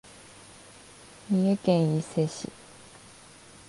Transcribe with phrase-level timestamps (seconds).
[1.29, 2.51] 三重県伊勢市